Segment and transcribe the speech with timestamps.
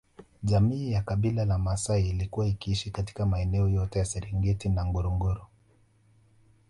[0.43, 5.47] Jamii ya Kabila la Maasai ilikuwa ikiishi katika maeneo yote ya Serengeti na Ngorongoro